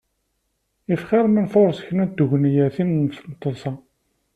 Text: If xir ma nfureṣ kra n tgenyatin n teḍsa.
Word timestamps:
If 0.93 1.01
xir 1.09 1.25
ma 1.29 1.41
nfureṣ 1.45 1.79
kra 1.85 2.03
n 2.07 2.09
tgenyatin 2.09 2.89
n 3.03 3.33
teḍsa. 3.41 3.71